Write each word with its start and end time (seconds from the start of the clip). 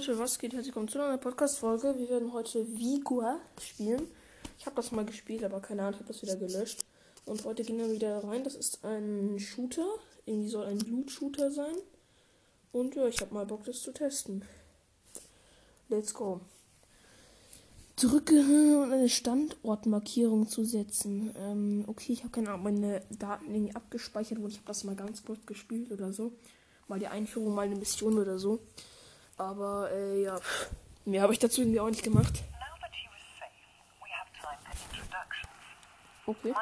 Leute, 0.00 0.18
was 0.18 0.38
geht? 0.38 0.54
Herzlich 0.54 0.68
willkommen 0.68 0.88
zu 0.88 0.98
einer 0.98 1.18
Podcast-Folge. 1.18 1.94
Wir 1.98 2.08
werden 2.08 2.32
heute 2.32 2.66
Vigua 2.66 3.38
spielen. 3.60 4.08
Ich 4.58 4.64
habe 4.64 4.74
das 4.76 4.92
mal 4.92 5.04
gespielt, 5.04 5.44
aber 5.44 5.60
keine 5.60 5.82
Ahnung, 5.82 5.92
ich 5.92 6.00
habe 6.00 6.08
das 6.10 6.22
wieder 6.22 6.36
gelöscht. 6.36 6.80
Und 7.26 7.44
heute 7.44 7.64
gehen 7.64 7.76
wir 7.76 7.92
wieder 7.92 8.24
rein. 8.24 8.42
Das 8.42 8.54
ist 8.54 8.82
ein 8.82 9.38
Shooter. 9.38 9.86
Irgendwie 10.24 10.48
soll 10.48 10.64
ein 10.64 10.80
Loot-Shooter 10.80 11.50
sein. 11.50 11.74
Und 12.72 12.94
ja, 12.94 13.08
ich 13.08 13.20
habe 13.20 13.34
mal 13.34 13.44
Bock, 13.44 13.64
das 13.64 13.82
zu 13.82 13.92
testen. 13.92 14.42
Let's 15.90 16.14
go. 16.14 16.40
Drücke 17.96 18.40
und 18.82 18.94
eine 18.94 19.10
Standortmarkierung 19.10 20.48
zu 20.48 20.64
setzen. 20.64 21.34
Ähm, 21.36 21.84
okay, 21.88 22.14
ich 22.14 22.20
habe 22.20 22.30
keine 22.30 22.48
Ahnung, 22.48 22.62
meine 22.62 23.02
Daten 23.10 23.54
irgendwie 23.54 23.76
abgespeichert 23.76 24.38
wurden. 24.38 24.52
Ich 24.52 24.56
habe 24.56 24.68
das 24.68 24.82
mal 24.82 24.96
ganz 24.96 25.22
kurz 25.26 25.44
gespielt 25.44 25.92
oder 25.92 26.10
so. 26.14 26.32
Mal 26.88 26.98
die 27.00 27.08
Einführung, 27.08 27.54
mal 27.54 27.66
eine 27.66 27.76
Mission 27.76 28.18
oder 28.18 28.38
so. 28.38 28.60
Aber 29.40 29.90
äh, 29.90 30.22
ja, 30.22 30.38
mehr 31.06 31.22
habe 31.22 31.32
ich 31.32 31.38
dazu 31.38 31.62
irgendwie 31.62 31.80
auch 31.80 31.88
nicht 31.88 32.02
gemacht. 32.02 32.42
Okay. 36.26 36.52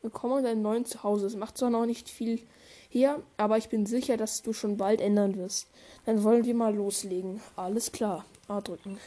Willkommen 0.00 0.38
in 0.38 0.44
deinem 0.44 0.62
neuen 0.62 0.86
Zuhause. 0.86 1.26
Es 1.26 1.36
macht 1.36 1.58
zwar 1.58 1.68
noch 1.68 1.84
nicht 1.84 2.08
viel 2.08 2.40
her, 2.88 3.20
aber 3.36 3.58
ich 3.58 3.68
bin 3.68 3.84
sicher, 3.84 4.16
dass 4.16 4.40
du 4.40 4.54
schon 4.54 4.78
bald 4.78 5.02
ändern 5.02 5.36
wirst. 5.36 5.68
Dann 6.06 6.22
wollen 6.22 6.46
wir 6.46 6.54
mal 6.54 6.74
loslegen. 6.74 7.42
Alles 7.54 7.92
klar. 7.92 8.24
A 8.48 8.62
drücken. 8.62 8.98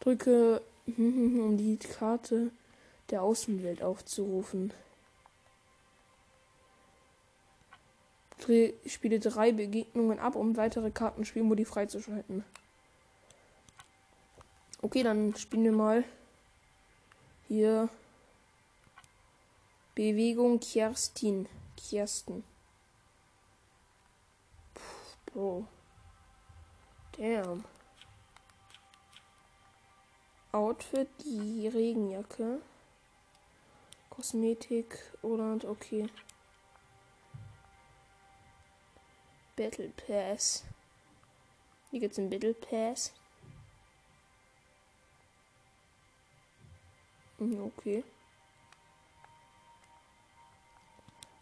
Drücke, 0.00 0.62
um 0.96 1.56
die 1.56 1.78
Karte 1.78 2.50
der 3.10 3.22
Außenwelt 3.22 3.84
aufzurufen. 3.84 4.72
Spiele 8.86 9.20
drei 9.20 9.52
Begegnungen 9.52 10.18
ab, 10.18 10.36
um 10.36 10.56
weitere 10.56 10.90
Kartenspielmodi 10.90 11.64
freizuschalten. 11.64 12.44
Okay, 14.80 15.02
dann 15.02 15.34
spielen 15.36 15.64
wir 15.64 15.72
mal 15.72 16.04
hier 17.48 17.88
Bewegung 19.94 20.58
Kerstin. 20.58 21.48
Kirsten. 21.76 22.44
Puh, 24.74 24.80
Bro. 25.26 25.66
Damn. 27.16 27.64
Outfit, 30.52 31.08
die 31.24 31.68
Regenjacke. 31.68 32.60
Kosmetik 34.10 34.98
und 35.22 35.64
okay. 35.64 36.08
Battle 39.56 39.88
Pass. 39.90 40.64
Hier 41.90 42.00
gibt's 42.00 42.18
einen 42.18 42.30
Battle 42.30 42.54
Pass. 42.54 43.12
Hm, 47.38 47.60
Okay. 47.62 48.04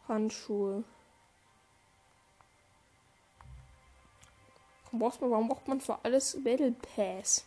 Handschuhe. 0.09 0.83
Warum 4.85 4.99
braucht 4.99 5.21
man, 5.21 5.31
warum 5.31 5.49
braucht 5.49 5.69
man 5.69 5.81
für 5.81 6.05
alles 6.05 6.43
Battle 6.43 6.73
Pass? 6.73 7.45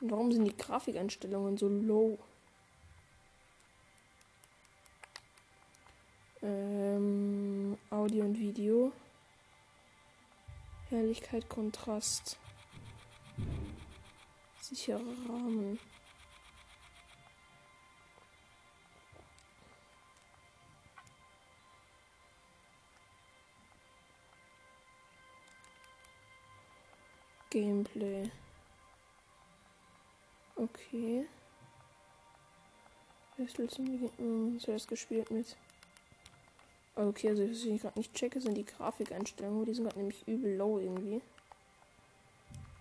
Und 0.00 0.10
warum 0.10 0.30
sind 0.30 0.44
die 0.44 0.56
Grafikeinstellungen 0.56 1.56
so 1.56 1.68
low? 1.68 2.18
Ähm, 6.40 7.76
Audio 7.90 8.24
und 8.24 8.38
Video. 8.38 8.92
Helligkeit, 10.88 11.48
Kontrast. 11.48 12.38
Sicherer 14.60 15.00
Rahmen. 15.28 15.78
Gameplay. 27.50 28.30
Okay. 30.54 31.26
Wechsel 33.36 33.68
zum. 33.70 34.58
Zuerst 34.60 34.86
gespielt 34.88 35.30
mit. 35.30 35.56
Okay, 36.98 37.28
also 37.28 37.48
was 37.48 37.64
ich 37.64 37.80
gerade 37.80 37.96
nicht 37.96 38.12
checke, 38.12 38.40
sind 38.40 38.56
die 38.56 38.64
Grafikeinstellungen. 38.64 39.64
Die 39.64 39.72
sind 39.72 39.84
gerade 39.84 39.98
nämlich 39.98 40.26
übel 40.26 40.56
low 40.56 40.80
irgendwie. 40.80 41.22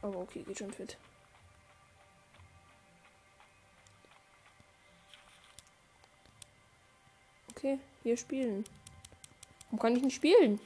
Aber 0.01 0.17
okay, 0.17 0.41
geht 0.41 0.57
schon 0.57 0.73
fit. 0.73 0.97
Okay, 7.51 7.77
hier 8.01 8.17
spielen. 8.17 8.63
Warum 9.65 9.79
kann 9.79 9.95
ich 9.95 10.01
nicht 10.01 10.15
spielen? 10.15 10.59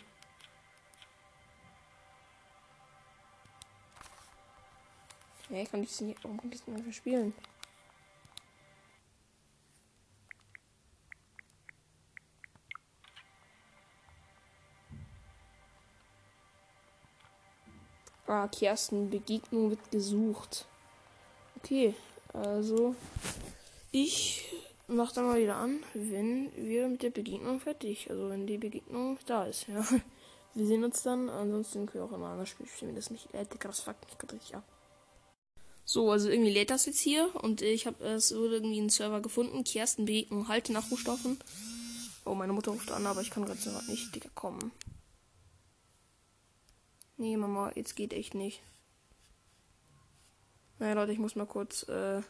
Hey, 5.49 5.65
kann 5.65 5.83
ich 5.83 5.89
es 5.89 5.99
nicht. 5.99 6.23
Warum 6.23 6.37
kann 6.37 6.53
ich 6.53 6.65
nicht 6.65 6.85
mehr 6.85 6.93
spielen? 6.93 7.33
Ah, 18.31 18.47
Kersten, 18.47 19.09
Begegnung 19.09 19.71
wird 19.71 19.91
gesucht. 19.91 20.65
Okay, 21.57 21.93
also 22.31 22.95
ich 23.91 24.45
mach 24.87 25.11
dann 25.11 25.25
mal 25.25 25.41
wieder 25.41 25.57
an, 25.57 25.83
wenn 25.93 26.49
wir 26.55 26.87
mit 26.87 27.03
der 27.03 27.09
Begegnung 27.09 27.59
fertig, 27.59 28.09
also 28.09 28.29
wenn 28.29 28.47
die 28.47 28.57
Begegnung 28.57 29.17
da 29.25 29.43
ist, 29.43 29.67
ja. 29.67 29.85
Wir 30.53 30.65
sehen 30.65 30.85
uns 30.85 31.03
dann, 31.03 31.29
ansonsten 31.29 31.85
können 31.85 32.03
wir 32.03 32.09
auch 32.09 32.15
immer 32.15 32.29
anders 32.29 32.49
spielen, 32.49 32.69
wenn 32.81 32.95
das 32.95 33.09
nicht 33.09 33.31
lädt. 33.33 33.53
Digga, 33.53 33.67
das 33.67 33.81
fuckt 33.81 34.05
mich 34.05 34.17
gerade 34.17 34.33
richtig 34.33 34.55
ab. 34.55 34.63
So, 35.83 36.09
also 36.11 36.29
irgendwie 36.29 36.51
lädt 36.51 36.69
das 36.69 36.85
jetzt 36.85 36.99
hier 36.99 37.29
und 37.35 37.61
ich 37.61 37.85
habe 37.85 38.03
es 38.03 38.33
wurde 38.33 38.55
irgendwie 38.55 38.79
einen 38.79 38.89
Server 38.89 39.21
gefunden. 39.21 39.65
Kersten 39.65 40.05
Begegnung, 40.05 40.47
halte 40.47 40.71
nach 40.71 40.89
Rohstoffen. 40.89 41.37
Oh, 42.25 42.35
meine 42.35 42.53
Mutter 42.53 42.71
ruft 42.71 42.91
an, 42.91 43.07
aber 43.07 43.21
ich 43.21 43.29
kann 43.29 43.45
gerade 43.45 43.59
nicht, 43.87 44.15
Digga, 44.15 44.29
kommen. 44.35 44.71
Nee, 47.21 47.37
Mama, 47.37 47.71
jetzt 47.75 47.95
geht 47.95 48.13
echt 48.13 48.33
nicht. 48.33 48.63
Naja, 50.79 50.95
Leute, 50.95 51.11
ich 51.11 51.19
muss 51.19 51.35
mal 51.35 51.45
kurz 51.45 51.83
äh, 51.83 52.23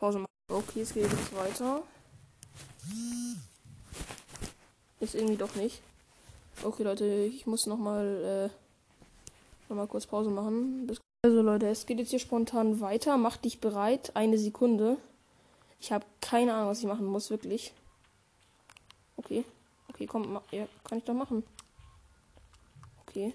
Pause 0.00 0.18
machen. 0.18 0.32
Okay, 0.48 0.80
es 0.80 0.92
geht 0.92 1.04
jetzt 1.04 1.36
weiter. 1.36 1.84
Ist 4.98 5.14
irgendwie 5.14 5.36
doch 5.36 5.54
nicht. 5.54 5.80
Okay, 6.64 6.82
Leute, 6.82 7.04
ich 7.04 7.46
muss 7.46 7.66
nochmal 7.66 8.50
äh, 8.50 9.68
noch 9.68 9.76
mal 9.76 9.86
kurz 9.86 10.04
Pause 10.04 10.30
machen. 10.30 10.88
Bis 10.88 10.98
also, 11.24 11.40
Leute, 11.40 11.68
es 11.68 11.86
geht 11.86 12.00
jetzt 12.00 12.10
hier 12.10 12.18
spontan 12.18 12.80
weiter. 12.80 13.16
Mach 13.18 13.36
dich 13.36 13.60
bereit. 13.60 14.16
Eine 14.16 14.36
Sekunde. 14.36 14.96
Ich 15.78 15.92
habe 15.92 16.04
keine 16.20 16.54
Ahnung, 16.54 16.70
was 16.70 16.80
ich 16.80 16.86
machen 16.86 17.06
muss, 17.06 17.30
wirklich. 17.30 17.72
Okay. 19.16 19.44
Okay, 19.90 20.06
komm, 20.06 20.40
ja, 20.50 20.66
kann 20.82 20.98
ich 20.98 21.04
doch 21.04 21.14
machen. 21.14 21.44
Okay. 23.06 23.32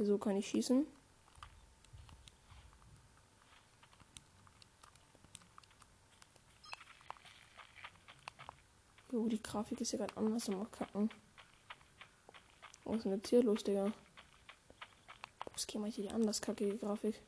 Okay, 0.00 0.06
so 0.06 0.16
kann 0.16 0.36
ich 0.36 0.48
schießen. 0.48 0.86
Jo, 9.12 9.28
die 9.28 9.42
Grafik 9.42 9.78
ist 9.82 9.92
ja 9.92 9.98
gerade 9.98 10.16
anders 10.16 10.48
am 10.48 10.70
Kacken. 10.70 11.10
Was 12.84 12.96
ist 12.96 13.04
denn 13.04 13.12
jetzt 13.12 13.28
hier 13.28 13.42
los, 13.42 13.62
Digga? 13.62 13.92
Was 15.52 15.66
geht 15.66 15.78
mal 15.82 15.90
hier 15.90 16.04
die 16.04 16.14
anders 16.14 16.40
kackige 16.40 16.78
Grafik? 16.78 17.20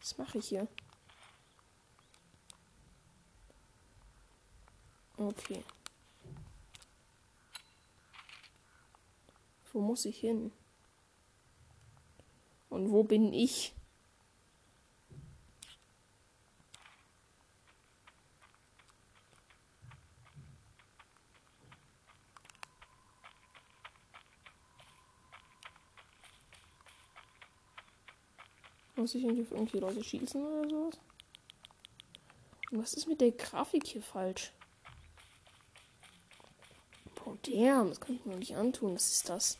Was 0.00 0.18
mache 0.18 0.38
ich 0.38 0.48
hier? 0.48 0.66
Okay. 5.16 5.62
Wo 9.80 9.86
muss 9.86 10.04
ich 10.04 10.18
hin? 10.18 10.52
Und 12.68 12.90
wo 12.90 13.02
bin 13.02 13.32
ich? 13.32 13.74
Muss 28.96 29.14
ich 29.14 29.24
irgendwie 29.24 29.40
auf 29.40 29.50
irgendwie 29.50 29.78
Leute 29.78 30.04
schießen 30.04 30.44
oder 30.44 30.68
sowas? 30.68 31.00
Und 32.70 32.82
was 32.82 32.92
ist 32.92 33.06
mit 33.06 33.22
der 33.22 33.30
Grafik 33.32 33.86
hier 33.86 34.02
falsch? 34.02 34.52
Oh, 37.24 37.34
damn, 37.40 37.88
das 37.88 37.98
kann 37.98 38.16
ich 38.16 38.26
mir 38.26 38.36
nicht 38.36 38.56
antun. 38.56 38.94
Was 38.94 39.10
ist 39.10 39.30
das? 39.30 39.58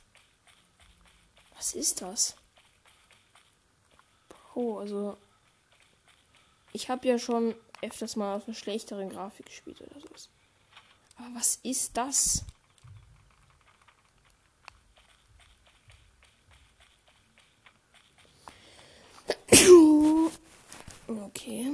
Was 1.61 1.75
ist 1.75 2.01
das? 2.01 2.37
Bro, 4.31 4.79
also. 4.79 5.19
Ich 6.73 6.89
habe 6.89 7.07
ja 7.07 7.19
schon 7.19 7.55
öfters 7.83 8.17
mal 8.17 8.37
auf 8.37 8.47
einer 8.47 8.55
schlechteren 8.55 9.11
Grafik 9.11 9.45
gespielt 9.45 9.79
oder 9.83 10.01
so. 10.01 10.09
Aber 11.19 11.35
was 11.35 11.57
ist 11.57 11.99
das? 11.99 12.47
Okay. 21.07 21.73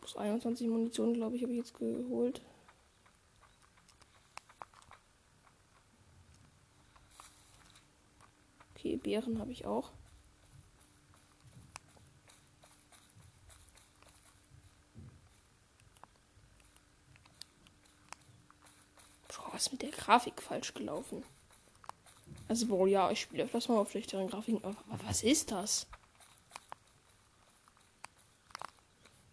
Plus 0.00 0.16
21 0.18 0.68
Munition, 0.68 1.14
glaube 1.14 1.36
ich, 1.36 1.42
habe 1.42 1.52
ich 1.52 1.58
jetzt 1.60 1.78
geholt. 1.78 2.42
Okay, 8.78 8.96
Beeren 8.96 9.40
habe 9.40 9.50
ich 9.50 9.66
auch. 9.66 9.90
Bro, 19.26 19.52
was 19.52 19.66
ist 19.66 19.72
mit 19.72 19.82
der 19.82 19.90
Grafik 19.90 20.40
falsch 20.40 20.74
gelaufen? 20.74 21.24
Also, 22.46 22.68
wohl 22.68 22.88
ja, 22.88 23.10
ich 23.10 23.20
spiele 23.20 23.42
öfters 23.44 23.68
mal 23.68 23.78
auf 23.78 23.90
schlechteren 23.90 24.28
Grafiken. 24.28 24.62
Aber 24.62 24.76
was 25.04 25.24
ist 25.24 25.50
das? 25.50 25.88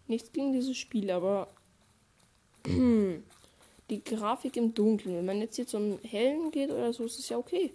Nichts 0.08 0.32
gegen 0.32 0.54
dieses 0.54 0.76
Spiel, 0.76 1.12
aber 1.12 1.54
die 2.66 4.04
Grafik 4.04 4.58
im 4.58 4.74
Dunkeln. 4.74 5.18
Wenn 5.18 5.26
man 5.26 5.40
jetzt 5.40 5.56
hier 5.56 5.68
zum 5.68 6.00
Hellen 6.02 6.50
geht 6.50 6.72
oder 6.72 6.92
so, 6.92 7.06
ist 7.06 7.20
es 7.20 7.30
ja 7.30 7.38
okay. 7.38 7.72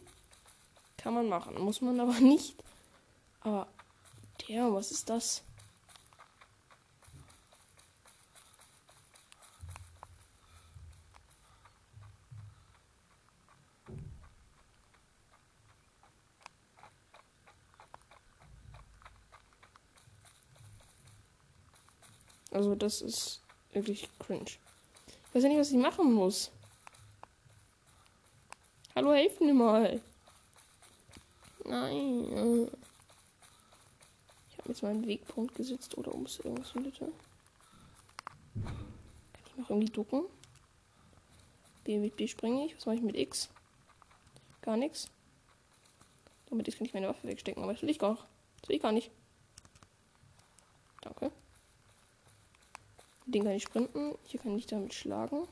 Kann 1.03 1.15
man 1.15 1.29
machen. 1.31 1.59
Muss 1.59 1.81
man 1.81 1.99
aber 1.99 2.13
nicht. 2.21 2.55
Aber, 3.41 3.67
der, 4.47 4.73
was 4.73 4.91
ist 4.91 5.09
das? 5.09 5.43
Also 22.53 22.75
das 22.75 23.01
ist 23.01 23.41
wirklich 23.73 24.07
cringe. 24.19 24.45
Ich 24.45 25.35
weiß 25.35 25.45
ja 25.45 25.49
nicht, 25.49 25.59
was 25.59 25.71
ich 25.71 25.79
machen 25.79 26.13
muss. 26.13 26.51
Hallo, 28.95 29.15
helf 29.15 29.41
mir 29.41 29.55
mal. 29.55 30.03
Nein. 31.71 32.69
Ich 34.49 34.59
habe 34.59 34.69
jetzt 34.69 34.83
meinen 34.83 35.07
Wegpunkt 35.07 35.55
gesetzt 35.55 35.97
oder 35.97 36.13
um 36.15 36.25
es 36.25 36.41
irgendwas 36.41 36.75
in 36.75 36.83
Mitte. 36.83 37.13
Kann 38.55 39.45
ich 39.47 39.57
noch 39.57 39.71
irgendwie 39.71 39.93
ducken? 39.93 40.25
B 41.85 41.99
mit 41.99 42.17
B 42.17 42.27
springe 42.27 42.67
ich. 42.67 42.77
Was 42.77 42.87
mache 42.87 42.97
ich 42.97 43.03
mit 43.03 43.17
X? 43.17 43.51
Gar 44.63 44.77
nichts. 44.77 45.09
Damit 46.47 46.67
X 46.67 46.77
kann 46.77 46.87
ich 46.87 46.95
meine 46.95 47.09
Waffe 47.09 47.29
wegstecken, 47.29 47.63
aber 47.63 47.73
das 47.73 47.83
will 47.83 47.91
ich 47.91 47.99
gar, 47.99 48.17
das 48.61 48.69
will 48.69 48.77
ich 48.77 48.83
gar 48.83 48.93
nicht. 48.93 49.11
Danke. 51.01 51.31
Den 53.27 53.45
kann 53.45 53.53
ich 53.53 53.63
sprinten. 53.63 54.19
Hier 54.25 54.41
kann 54.41 54.59
ich 54.59 54.67
damit 54.67 54.93
schlagen. 54.93 55.47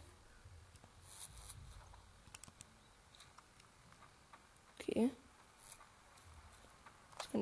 Okay. 4.81 5.11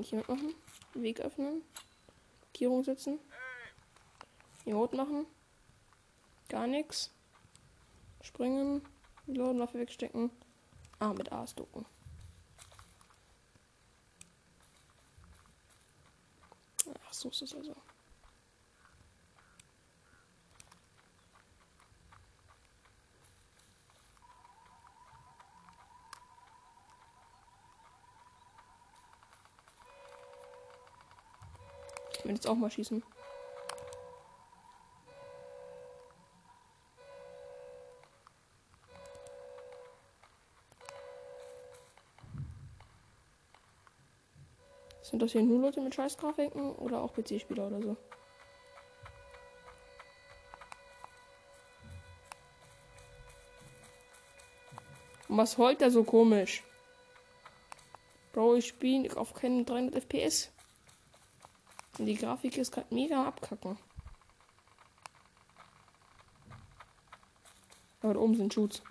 Was 0.06 0.10
kann 0.10 0.20
ich 0.20 0.26
hiermit 0.26 0.28
machen? 0.28 0.54
Weg 0.94 1.20
öffnen. 1.20 1.62
Markierung 2.42 2.84
setzen. 2.84 3.18
Remote 4.64 4.96
machen. 4.96 5.26
Gar 6.48 6.68
nichts. 6.68 7.10
Springen. 8.22 8.82
Reloaden, 9.26 9.58
Waffe 9.58 9.78
wegstecken. 9.80 10.30
Ah, 11.00 11.12
mit 11.12 11.32
A 11.32 11.44
ducken. 11.46 11.84
Ach, 17.04 17.12
so 17.12 17.28
ist 17.30 17.42
es 17.42 17.54
also. 17.54 17.74
Will 32.26 32.34
jetzt 32.34 32.46
auch 32.46 32.56
mal 32.56 32.70
schießen. 32.70 33.02
Sind 45.02 45.22
das 45.22 45.32
hier 45.32 45.42
nur 45.42 45.60
Leute 45.60 45.80
mit 45.80 45.94
Scheißgrafiken 45.94 46.74
oder 46.74 47.00
auch 47.00 47.14
PC-Spieler 47.14 47.68
oder 47.68 47.80
so? 47.80 47.96
Und 55.28 55.36
was 55.36 55.56
heult 55.58 55.80
er 55.80 55.92
so 55.92 56.02
komisch? 56.02 56.64
Bro, 58.32 58.56
ich 58.56 58.66
spiele 58.66 59.16
auf 59.16 59.32
keinen 59.32 59.64
300 59.64 59.94
FPS. 59.94 60.50
Die 61.98 62.14
Grafik 62.14 62.58
ist 62.58 62.72
gerade 62.72 62.94
mega 62.94 63.26
abkacken. 63.26 63.78
Aber 68.02 68.14
da 68.14 68.20
oben 68.20 68.36
sind 68.36 68.52
Shoots. 68.52 68.82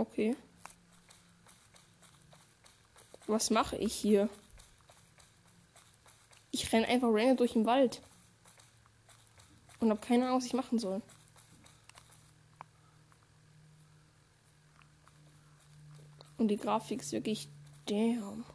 Okay. 0.00 0.34
Was 3.26 3.50
mache 3.50 3.76
ich 3.76 3.94
hier? 3.94 4.30
Ich 6.52 6.72
renne 6.72 6.88
einfach 6.88 7.08
random 7.10 7.36
durch 7.36 7.52
den 7.52 7.66
Wald. 7.66 8.00
Und 9.78 9.90
habe 9.90 10.00
keine 10.00 10.24
Ahnung, 10.24 10.38
was 10.38 10.46
ich 10.46 10.54
machen 10.54 10.78
soll. 10.78 11.02
Und 16.38 16.48
die 16.48 16.56
Grafik 16.56 17.02
ist 17.02 17.12
wirklich 17.12 17.50
damn. 17.84 18.46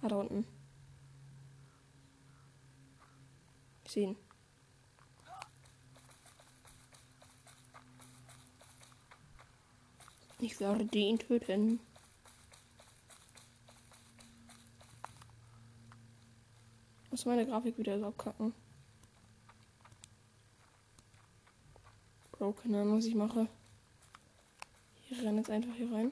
Ah, 0.00 0.06
da 0.06 0.14
unten. 0.14 0.46
Ich 3.84 3.90
sehe 3.90 4.10
ihn. 4.10 4.16
Ich 10.42 10.58
werde 10.58 10.98
ihn 10.98 11.20
töten. 11.20 11.78
Muss 17.12 17.24
meine 17.26 17.46
Grafik 17.46 17.78
wieder 17.78 17.96
so 18.00 18.06
abkacken. 18.06 18.52
Bro, 22.32 22.54
keine 22.54 22.80
Ahnung, 22.80 22.98
was 22.98 23.04
ich 23.04 23.14
mache. 23.14 23.46
Ich 25.10 25.22
renne 25.22 25.38
jetzt 25.38 25.50
einfach 25.50 25.74
hier 25.76 25.92
rein. 25.92 26.10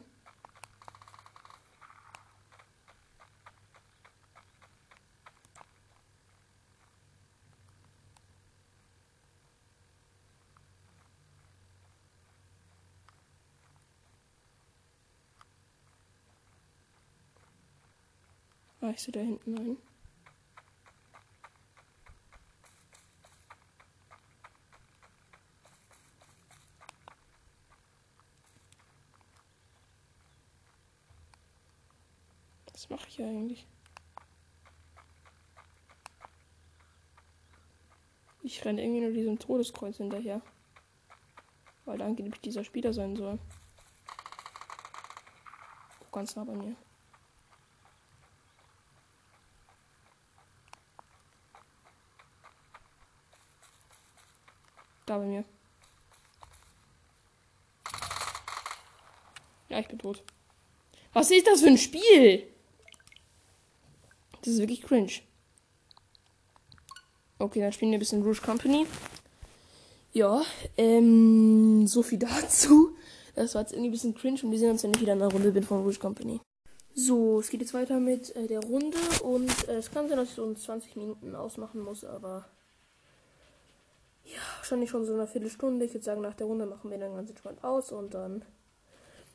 reichst 18.91 19.07
du 19.07 19.13
da 19.13 19.21
hinten 19.21 19.57
rein. 19.57 19.77
Was 32.73 32.91
mache 32.91 33.09
ich 33.09 33.23
eigentlich? 33.23 33.67
Ich 38.43 38.65
renne 38.65 38.83
irgendwie 38.83 39.03
nur 39.03 39.13
diesem 39.13 39.39
Todeskreuz 39.39 39.99
hinterher. 39.99 40.43
Weil 41.85 41.99
da 41.99 42.07
angeblich 42.07 42.41
dieser 42.41 42.65
Spieler 42.65 42.93
sein 42.93 43.15
soll. 43.15 43.39
Ganz 46.11 46.35
nah 46.35 46.43
bei 46.43 46.55
mir. 46.55 46.75
Da 55.11 55.19
bei 55.19 55.27
mir. 55.27 55.45
Ja, 59.69 59.81
ich 59.81 59.89
bin 59.89 59.99
tot. 59.99 60.23
Was 61.13 61.33
ist 61.33 61.49
das 61.49 61.63
für 61.63 61.67
ein 61.67 61.79
Spiel? 61.79 62.47
Das 64.39 64.55
ist 64.55 64.61
wirklich 64.61 64.83
cringe. 64.83 65.11
Okay, 67.41 67.59
dann 67.59 67.73
spielen 67.73 67.91
wir 67.91 67.99
ein 67.99 67.99
bisschen 67.99 68.23
Rouge 68.23 68.41
Company. 68.41 68.87
Ja, 70.13 70.45
ähm, 70.77 71.89
so 71.89 72.05
viel 72.05 72.19
dazu. 72.21 72.97
Das 73.35 73.57
war 73.57 73.63
jetzt 73.63 73.73
irgendwie 73.73 73.89
ein 73.89 73.93
bisschen 73.93 74.15
cringe 74.15 74.39
und 74.45 74.53
wir 74.53 74.61
sehen 74.61 74.71
uns, 74.71 74.85
wenn 74.85 74.95
ich 74.95 75.01
wieder 75.01 75.15
in 75.15 75.19
der 75.19 75.33
Runde 75.33 75.51
bin 75.51 75.65
von 75.65 75.83
Rouge 75.83 75.99
Company. 75.99 76.41
So, 76.95 77.41
es 77.41 77.51
geht 77.51 77.63
jetzt 77.63 77.75
weiter 77.75 77.99
mit 77.99 78.37
äh, 78.37 78.47
der 78.47 78.61
Runde 78.61 78.99
und 79.25 79.51
äh, 79.69 79.79
es 79.79 79.91
kann 79.91 80.09
sein, 80.09 80.19
dass 80.19 80.29
ich 80.29 80.37
so 80.37 80.55
20 80.55 80.95
Minuten 80.95 81.35
ausmachen 81.35 81.81
muss, 81.81 82.05
aber 82.05 82.49
wahrscheinlich 84.71 84.91
schon 84.91 85.05
so 85.05 85.15
eine 85.15 85.27
Viertelstunde. 85.27 85.85
Ich 85.85 85.95
würde 85.95 86.05
sagen, 86.05 86.21
nach 86.21 86.35
der 86.35 86.47
Runde 86.47 86.65
machen 86.65 86.91
wir 86.91 86.99
dann 86.99 87.15
ganz 87.15 87.29
entspannt 87.29 87.65
aus 87.65 87.91
und 87.91 88.15
dann 88.15 88.45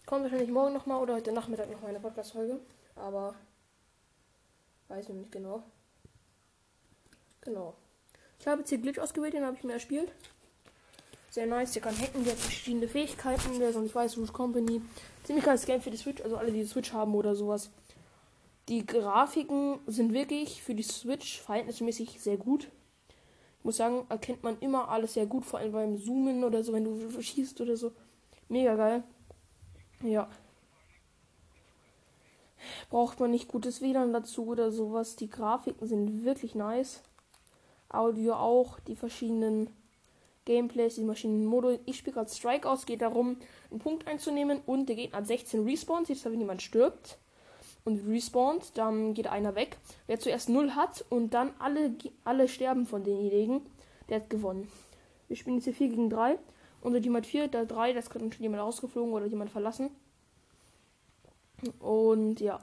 kommt 0.05 0.23
wahrscheinlich 0.23 0.49
morgen 0.49 0.73
nochmal 0.73 1.01
oder 1.01 1.15
heute 1.15 1.33
Nachmittag 1.33 1.69
noch 1.69 1.83
eine 1.83 1.99
Podcast-Folge. 1.99 2.59
Aber 2.95 3.35
weiß 4.87 5.09
ich 5.09 5.15
nicht 5.15 5.31
genau. 5.31 5.63
Genau. 7.41 7.75
Ich 8.39 8.47
habe 8.47 8.61
jetzt 8.61 8.69
hier 8.69 8.77
Glitch 8.77 8.99
ausgewählt, 8.99 9.33
den 9.33 9.43
habe 9.43 9.57
ich 9.57 9.63
mir 9.63 9.73
erspielt. 9.73 10.09
Sehr 11.29 11.47
nice, 11.47 11.73
der 11.73 11.81
kann 11.81 11.99
hacken, 11.99 12.23
der 12.23 12.31
hat 12.31 12.39
verschiedene 12.39 12.87
Fähigkeiten, 12.87 13.59
der 13.59 13.69
ist 13.69 13.75
noch 13.75 13.83
nicht 13.83 13.93
weiß, 13.93 14.17
Rouge 14.17 14.31
Company. 14.31 14.81
Ziemlich 15.25 15.43
geiles 15.43 15.65
Game 15.65 15.81
für 15.81 15.91
die 15.91 15.97
Switch, 15.97 16.21
also 16.23 16.37
alle, 16.37 16.51
die 16.51 16.61
die 16.61 16.67
Switch 16.67 16.93
haben 16.93 17.13
oder 17.13 17.35
sowas. 17.35 17.69
Die 18.69 18.85
Grafiken 18.85 19.79
sind 19.85 20.13
wirklich 20.13 20.63
für 20.63 20.75
die 20.75 20.83
Switch 20.83 21.41
verhältnismäßig 21.41 22.21
sehr 22.21 22.37
gut. 22.37 22.69
Muss 23.65 23.77
sagen, 23.77 24.05
erkennt 24.09 24.43
man 24.43 24.59
immer 24.59 24.89
alles 24.89 25.15
sehr 25.15 25.25
gut, 25.25 25.43
vor 25.43 25.57
allem 25.57 25.71
beim 25.71 25.97
Zoomen 25.97 26.43
oder 26.43 26.63
so, 26.63 26.71
wenn 26.71 26.83
du 26.83 27.19
schießt 27.19 27.59
oder 27.61 27.75
so. 27.75 27.93
Mega 28.47 28.75
geil. 28.75 29.03
Ja. 30.03 30.29
Braucht 32.91 33.19
man 33.19 33.31
nicht 33.31 33.47
gutes 33.47 33.81
WLAN 33.81 34.13
dazu 34.13 34.45
oder 34.45 34.71
sowas. 34.71 35.15
Die 35.15 35.31
Grafiken 35.31 35.87
sind 35.87 36.23
wirklich 36.23 36.53
nice. 36.53 37.01
Audio 37.89 38.35
auch, 38.35 38.79
die 38.81 38.95
verschiedenen 38.95 39.71
Gameplays, 40.45 40.93
die 40.93 41.03
Maschinenmodus. 41.03 41.79
Ich 41.85 41.97
spiele 41.97 42.13
gerade 42.13 42.29
Strike 42.29 42.69
aus, 42.69 42.85
geht 42.85 43.01
darum, 43.01 43.37
einen 43.71 43.79
Punkt 43.79 44.07
einzunehmen 44.07 44.61
und 44.67 44.89
der 44.89 44.95
Gegner 44.95 45.17
hat 45.17 45.25
16 45.25 45.63
Respawns, 45.63 46.09
jetzt 46.09 46.23
wenn 46.25 46.39
jemand 46.39 46.61
stirbt 46.61 47.17
und 47.85 48.05
respawnt, 48.07 48.77
dann 48.77 49.13
geht 49.13 49.27
einer 49.27 49.55
weg. 49.55 49.77
Wer 50.07 50.19
zuerst 50.19 50.49
0 50.49 50.71
hat 50.71 51.05
und 51.09 51.33
dann 51.33 51.53
alle, 51.59 51.95
alle 52.23 52.49
sterben 52.49 52.85
von 52.85 53.03
denjenigen, 53.03 53.61
der 54.09 54.17
hat 54.17 54.29
gewonnen. 54.29 54.69
Wir 55.27 55.37
spielen 55.37 55.57
jetzt 55.57 55.65
hier 55.65 55.73
4 55.73 55.89
gegen 55.89 56.09
3. 56.09 56.37
Unser 56.81 57.01
Team 57.01 57.15
hat 57.15 57.25
4, 57.25 57.47
da 57.47 57.63
3, 57.65 57.93
das 57.93 58.09
kann 58.09 58.31
schon 58.31 58.43
jemand 58.43 58.61
rausgeflogen 58.61 59.13
oder 59.13 59.25
jemand 59.27 59.51
verlassen. 59.51 59.89
Und 61.79 62.41
ja. 62.41 62.59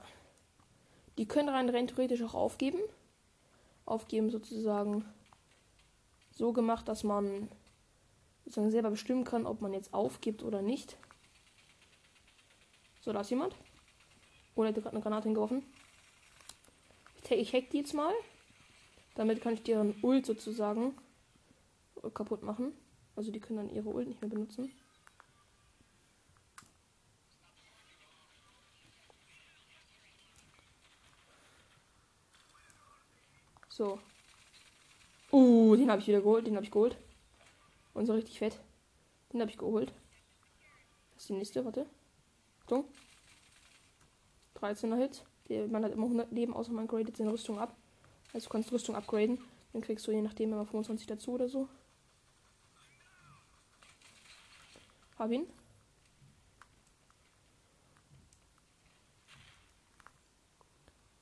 Die 1.17 1.27
können 1.27 1.49
rein, 1.49 1.69
rein 1.69 1.87
theoretisch 1.87 2.21
auch 2.23 2.33
aufgeben. 2.33 2.79
Aufgeben 3.85 4.29
sozusagen 4.29 5.05
so 6.31 6.53
gemacht, 6.53 6.87
dass 6.87 7.03
man 7.03 7.49
sozusagen 8.45 8.71
selber 8.71 8.91
bestimmen 8.91 9.23
kann, 9.23 9.45
ob 9.45 9.61
man 9.61 9.73
jetzt 9.73 9.93
aufgibt 9.93 10.43
oder 10.43 10.61
nicht. 10.61 10.97
So, 13.01 13.13
da 13.13 13.21
ist 13.21 13.29
jemand. 13.29 13.55
Oder 14.55 14.69
hätte 14.69 14.81
gerade 14.81 14.95
eine 14.95 15.03
Granate 15.03 15.27
hingeworfen. 15.27 15.63
Ich, 17.23 17.31
ich 17.31 17.53
hack 17.53 17.69
die 17.71 17.79
jetzt 17.79 17.93
mal. 17.93 18.13
Damit 19.15 19.41
kann 19.41 19.53
ich 19.53 19.63
deren 19.63 19.95
Ult 20.01 20.25
sozusagen 20.25 20.95
kaputt 22.13 22.43
machen. 22.43 22.73
Also 23.15 23.31
die 23.31 23.39
können 23.39 23.57
dann 23.57 23.75
ihre 23.75 23.89
Ult 23.89 24.07
nicht 24.07 24.21
mehr 24.21 24.29
benutzen. 24.29 24.71
So. 33.69 33.99
Uh, 35.31 35.75
den 35.75 35.89
habe 35.89 35.99
ich 35.99 36.07
wieder 36.07 36.21
geholt. 36.21 36.45
Den 36.45 36.55
habe 36.55 36.65
ich 36.65 36.71
geholt. 36.71 36.95
Und 37.93 38.05
so 38.05 38.13
richtig 38.13 38.37
fett. 38.37 38.59
Den 39.31 39.41
habe 39.41 39.49
ich 39.49 39.57
geholt. 39.57 39.91
Das 41.13 41.23
ist 41.23 41.29
die 41.29 41.33
nächste, 41.33 41.65
warte. 41.65 41.87
Achtung. 42.61 42.85
13er 44.63 44.95
Hit. 44.95 45.25
Man 45.69 45.83
hat 45.83 45.91
immer 45.91 46.05
100 46.05 46.31
Leben, 46.31 46.55
außer 46.55 46.71
man 46.71 46.87
gradet 46.87 47.17
seine 47.17 47.33
Rüstung 47.33 47.59
ab. 47.59 47.75
Also 48.33 48.47
du 48.47 48.51
kannst 48.51 48.71
Rüstung 48.71 48.95
upgraden. 48.95 49.39
Dann 49.73 49.81
kriegst 49.81 50.07
du 50.07 50.11
je 50.11 50.21
nachdem 50.21 50.53
immer 50.53 50.65
25 50.65 51.07
dazu 51.07 51.33
oder 51.33 51.49
so. 51.49 51.67
Hab 55.19 55.31
ihn. 55.31 55.45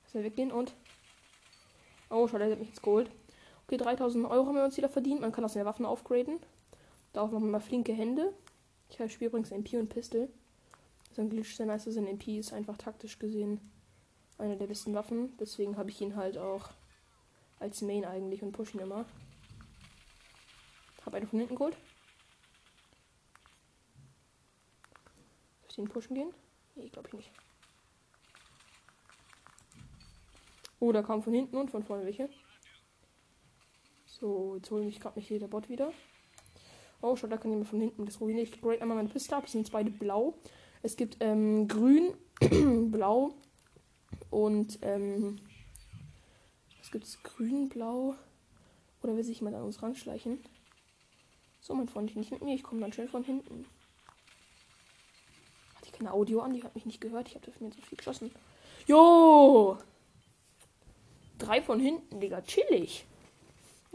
Ist 0.06 0.16
er 0.16 0.24
weggehen 0.24 0.52
und. 0.52 0.74
Oh, 2.10 2.28
schade, 2.28 2.44
der 2.44 2.52
hat 2.52 2.60
mich 2.60 2.70
jetzt 2.70 2.84
geholt. 2.84 3.10
Okay, 3.66 3.78
3000 3.78 4.30
Euro 4.30 4.46
haben 4.46 4.56
wir 4.56 4.66
uns 4.66 4.76
wieder 4.76 4.90
verdient. 4.90 5.22
Man 5.22 5.32
kann 5.32 5.46
auch 5.46 5.50
seine 5.50 5.66
Waffen 5.66 5.86
aufgraden. 5.86 6.40
Da 7.14 7.22
auch 7.22 7.32
nochmal 7.32 7.62
flinke 7.62 7.94
Hände. 7.94 8.34
Ich 8.90 9.14
spiele 9.14 9.30
übrigens 9.30 9.52
MP 9.52 9.78
und 9.78 9.88
Pistol. 9.88 10.30
Das 11.12 11.18
ist 11.18 11.24
ein 11.26 11.30
Glitch 11.30 11.56
sehr 11.56 11.66
nice. 11.66 11.84
Sein 11.84 12.08
MP 12.08 12.40
ist 12.40 12.54
einfach 12.54 12.78
taktisch 12.78 13.20
gesehen 13.20 13.60
eine 14.38 14.56
der 14.56 14.68
besten 14.68 14.94
Waffen. 14.94 15.36
Deswegen 15.38 15.76
habe 15.76 15.90
ich 15.90 16.00
ihn 16.00 16.16
halt 16.16 16.38
auch 16.38 16.70
als 17.60 17.82
Main 17.82 18.06
eigentlich 18.06 18.42
und 18.42 18.54
push 18.54 18.74
ihn 18.74 18.80
immer. 18.80 19.06
Habe 21.06 21.18
einen 21.18 21.28
von 21.28 21.40
hinten 21.40 21.56
geholt. 21.56 21.76
Soll 25.64 25.68
ich 25.68 25.76
den 25.76 25.88
pushen 25.90 26.16
gehen? 26.16 26.34
Nee, 26.76 26.88
glaube 26.88 27.10
ich 27.10 27.14
nicht. 27.14 27.32
Oh, 30.80 30.94
da 30.94 31.04
kam 31.04 31.22
von 31.22 31.34
hinten 31.34 31.58
und 31.58 31.72
von 31.72 31.84
vorne 31.84 32.06
welche. 32.06 32.30
So, 34.06 34.56
jetzt 34.56 34.72
holen 34.72 34.86
mich 34.86 35.02
gerade 35.02 35.20
nicht 35.20 35.30
jeder 35.30 35.50
Bot 35.50 35.68
wieder. 35.68 35.92
Oh, 37.02 37.18
schau, 37.18 37.28
da 37.28 37.36
kann 37.36 37.52
jemand 37.52 37.68
von 37.68 37.82
hinten 37.82 38.06
das 38.06 38.22
ruinieren. 38.22 38.44
Ich 38.44 38.62
grade 38.62 38.82
einmal 38.82 38.96
meine 38.96 39.10
Piste 39.10 39.36
ab. 39.36 39.50
Sind 39.50 39.70
beide 39.72 39.92
blau. 39.92 40.36
Es 40.84 40.96
gibt 40.96 41.18
ähm, 41.20 41.68
grün, 41.68 42.14
blau 42.92 43.34
und 44.30 44.80
ähm, 44.82 45.40
was 46.80 46.92
gibt 46.92 47.06
es? 47.06 47.22
Grün, 47.24 47.70
blau. 47.70 48.16
Oder 49.04 49.16
will 49.16 49.24
sich 49.24 49.40
jemand 49.40 49.56
an 49.56 49.64
uns 49.64 49.82
ranschleichen? 49.82 50.40
So, 51.60 51.76
mein 51.76 51.88
Freund, 51.88 52.16
nicht 52.16 52.32
mit 52.32 52.42
mir. 52.42 52.56
Ich 52.56 52.64
komme 52.64 52.82
dann 52.82 52.92
schnell 52.92 53.08
von 53.08 53.24
hinten. 53.24 53.66
Hat 55.76 55.88
die 55.88 55.92
keine 55.92 56.12
Audio 56.12 56.42
an? 56.42 56.54
Die 56.54 56.64
hat 56.64 56.74
mich 56.76 56.86
nicht 56.86 57.02
gehört. 57.02 57.28
Ich 57.28 57.36
habe 57.36 57.52
mir 57.60 57.72
so 57.72 57.82
viel 57.82 57.98
geschossen. 57.98 58.32
Jo! 58.88 59.78
Drei 61.38 61.62
von 61.62 61.80
hinten, 61.80 62.20
Digga. 62.20 62.42
Chillig. 62.42 63.06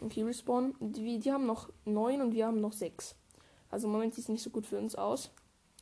Okay, 0.00 0.23
Respawn. 0.23 0.75
Die, 0.81 1.19
die 1.19 1.33
haben 1.33 1.47
noch 1.47 1.71
neun 1.85 2.21
und 2.21 2.33
wir 2.35 2.47
haben 2.47 2.61
noch 2.61 2.73
sechs. 2.73 3.16
Also 3.71 3.88
im 3.88 3.93
Moment 3.93 4.14
sieht 4.14 4.25
es 4.25 4.28
nicht 4.28 4.43
so 4.43 4.50
gut 4.50 4.66
für 4.66 4.78
uns 4.78 4.95
aus. 4.95 5.31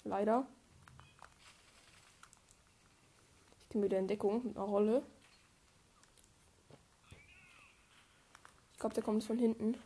Leider. 0.05 0.47
Ich 3.61 3.64
bin 3.75 3.83
wieder 3.83 3.99
in 3.99 4.09
Deckung 4.09 4.43
mit 4.43 4.57
einer 4.57 4.65
Rolle. 4.65 5.03
Ich 8.73 8.79
glaube, 8.79 8.95
der 8.95 9.05
kommt 9.05 9.23
von 9.23 9.39
hinten. 9.39 9.77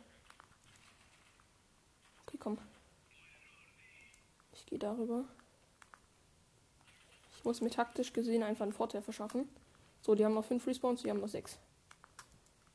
Okay, 2.25 2.37
komm. 2.39 2.57
Ich 4.53 4.65
gehe 4.65 4.79
darüber. 4.79 5.25
Ich 7.35 7.43
muss 7.43 7.59
mir 7.59 7.69
taktisch 7.69 8.13
gesehen 8.13 8.43
einfach 8.43 8.63
einen 8.63 8.73
Vorteil 8.73 9.01
verschaffen. 9.01 9.49
So, 10.01 10.15
die 10.15 10.23
haben 10.23 10.33
noch 10.33 10.45
fünf 10.45 10.65
Respawns, 10.65 11.01
die 11.01 11.09
haben 11.09 11.19
noch 11.19 11.27
sechs. 11.27 11.59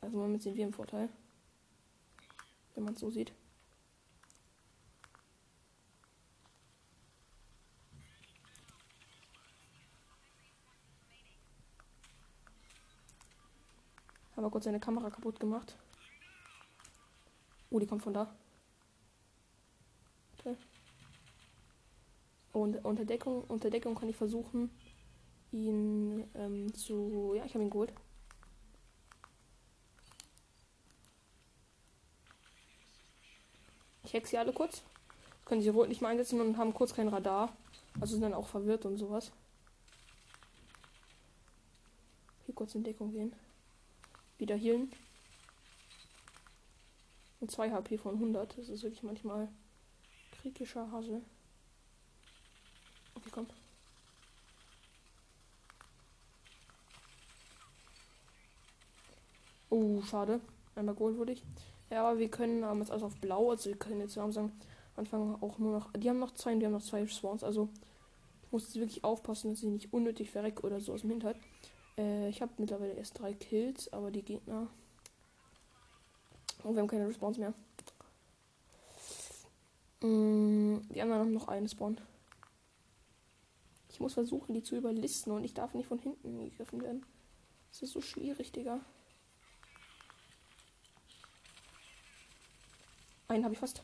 Also 0.02 0.16
im 0.16 0.22
Moment 0.22 0.42
sind 0.42 0.56
wir 0.56 0.64
im 0.64 0.74
Vorteil 0.74 1.08
wenn 2.74 2.84
man 2.84 2.94
es 2.94 3.00
so 3.00 3.10
sieht. 3.10 3.32
Wir 14.44 14.50
kurz 14.50 14.64
seine 14.64 14.78
Kamera 14.78 15.08
kaputt 15.08 15.40
gemacht. 15.40 15.74
Oh, 17.70 17.78
die 17.78 17.86
kommt 17.86 18.02
von 18.02 18.12
da. 18.12 18.30
Okay. 20.38 20.54
Und 22.52 22.84
unter 22.84 23.06
Deckung, 23.06 23.44
unter 23.44 23.70
Deckung 23.70 23.94
kann 23.94 24.10
ich 24.10 24.16
versuchen, 24.16 24.68
ihn 25.50 26.28
ähm, 26.34 26.74
zu. 26.74 27.32
Ja, 27.34 27.46
ich 27.46 27.54
habe 27.54 27.64
ihn 27.64 27.70
geholt. 27.70 27.94
Ich 34.02 34.12
hex 34.12 34.28
sie 34.28 34.36
alle 34.36 34.52
kurz. 34.52 34.82
Können 35.46 35.62
sie 35.62 35.70
rot 35.70 35.88
nicht 35.88 36.02
mehr 36.02 36.10
einsetzen 36.10 36.42
und 36.42 36.58
haben 36.58 36.74
kurz 36.74 36.92
kein 36.92 37.08
Radar. 37.08 37.56
Also 37.98 38.12
sind 38.12 38.20
dann 38.22 38.34
auch 38.34 38.48
verwirrt 38.48 38.84
und 38.84 38.98
sowas. 38.98 39.32
Hier 42.44 42.54
kurz 42.54 42.74
in 42.74 42.84
Deckung 42.84 43.10
gehen. 43.10 43.34
Wieder 44.38 44.56
healen. 44.56 44.92
Und 47.40 47.50
2 47.50 47.70
HP 47.70 47.98
von 47.98 48.14
100. 48.14 48.58
Das 48.58 48.68
ist 48.68 48.82
wirklich 48.82 49.02
manchmal 49.02 49.48
kritischer 50.40 50.90
Hase. 50.90 51.22
Okay, 53.14 53.30
komm. 53.32 53.46
Oh, 59.70 60.02
schade. 60.02 60.40
Einmal 60.76 60.94
geholt 60.94 61.16
wurde 61.16 61.32
ich. 61.32 61.42
Ja, 61.90 62.08
aber 62.08 62.18
wir 62.18 62.28
können 62.28 62.64
haben 62.64 62.80
jetzt 62.80 62.90
alles 62.90 63.02
auf 63.02 63.16
blau. 63.16 63.50
Also 63.50 63.70
wir 63.70 63.76
können 63.76 64.00
jetzt 64.00 64.14
sagen, 64.14 64.52
Anfang 64.96 65.42
auch 65.42 65.58
nur 65.58 65.72
noch. 65.72 65.92
Die 65.92 66.08
haben 66.08 66.18
noch 66.18 66.34
zwei 66.34 66.52
und 66.52 66.60
die 66.60 66.66
haben 66.66 66.72
noch 66.72 66.82
zwei 66.82 67.06
Swans. 67.06 67.42
Also 67.42 67.68
ich 68.44 68.52
muss 68.52 68.74
wirklich 68.74 69.02
aufpassen, 69.04 69.50
dass 69.50 69.62
ich 69.62 69.68
nicht 69.68 69.92
unnötig 69.92 70.30
verrecke 70.30 70.62
oder 70.62 70.80
so 70.80 70.92
aus 70.92 71.00
dem 71.00 71.10
Hinterhalt. 71.10 71.38
Äh, 71.96 72.28
ich 72.28 72.42
habe 72.42 72.52
mittlerweile 72.58 72.94
erst 72.94 73.18
drei 73.18 73.34
Kills, 73.34 73.92
aber 73.92 74.10
die 74.10 74.22
Gegner. 74.22 74.68
Und 76.62 76.74
wir 76.74 76.80
haben 76.80 76.88
keine 76.88 77.06
Respawns 77.06 77.38
mehr. 77.38 77.52
Mm, 80.00 80.80
die 80.90 81.02
anderen 81.02 81.20
haben 81.20 81.32
noch 81.32 81.48
einen 81.48 81.68
Spawn. 81.68 82.00
Ich 83.88 84.00
muss 84.00 84.14
versuchen, 84.14 84.54
die 84.54 84.62
zu 84.62 84.76
überlisten 84.76 85.32
und 85.32 85.44
ich 85.44 85.54
darf 85.54 85.72
nicht 85.74 85.86
von 85.86 85.98
hinten 85.98 86.38
gegriffen 86.38 86.82
werden. 86.82 87.06
Das 87.70 87.82
ist 87.82 87.92
so 87.92 88.00
schwierig, 88.00 88.50
Digga. 88.50 88.80
Einen 93.28 93.44
habe 93.44 93.54
ich 93.54 93.60
fast. 93.60 93.82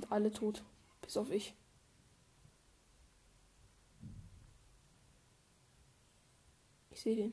Sind 0.00 0.12
alle 0.12 0.30
tot. 0.30 0.62
Bis 1.00 1.16
auf 1.16 1.30
ich. 1.30 1.54
Ich 6.90 7.00
sehe 7.00 7.16
den. 7.16 7.32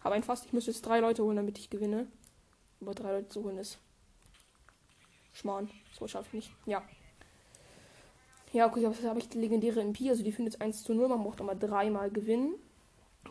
Habe 0.00 0.14
ein 0.14 0.22
fast. 0.22 0.44
Ich 0.46 0.52
müsste 0.52 0.70
jetzt 0.70 0.84
drei 0.84 1.00
Leute 1.00 1.24
holen, 1.24 1.36
damit 1.36 1.58
ich 1.58 1.70
gewinne. 1.70 2.06
Aber 2.80 2.94
drei 2.94 3.12
Leute 3.12 3.28
zu 3.28 3.42
holen 3.42 3.58
ist. 3.58 3.78
Schmarrn. 5.32 5.70
So 5.92 6.06
schaffe 6.06 6.28
ich 6.28 6.34
nicht. 6.34 6.56
Ja. 6.66 6.82
Ja, 8.52 8.66
okay, 8.68 8.84
aber 8.86 8.94
habe 9.08 9.18
ich 9.18 9.28
die 9.28 9.38
legendäre 9.38 9.80
MP. 9.80 10.10
Also 10.10 10.22
die 10.22 10.32
findet 10.32 10.60
1 10.60 10.84
zu 10.84 10.94
0. 10.94 11.08
Man 11.08 11.22
braucht 11.22 11.40
aber 11.40 11.54
dreimal 11.54 12.10
gewinnen. 12.10 12.54